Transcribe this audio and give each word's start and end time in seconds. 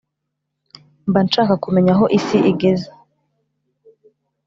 Mba 1.09 1.19
nshaka 1.25 1.53
kumenya 1.63 1.91
aho 1.95 2.05
isi 2.17 2.37
igeze 2.51 2.89